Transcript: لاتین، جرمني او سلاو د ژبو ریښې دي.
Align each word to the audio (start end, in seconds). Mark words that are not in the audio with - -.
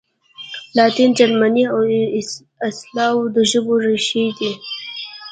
لاتین، 0.75 1.09
جرمني 1.17 1.63
او 1.73 1.79
سلاو 2.79 3.17
د 3.35 3.37
ژبو 3.49 3.73
ریښې 3.85 4.25
دي. 4.37 4.51